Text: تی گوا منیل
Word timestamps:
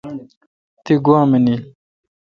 تی 0.83 0.93
گوا 1.05 1.19
منیل 1.31 1.59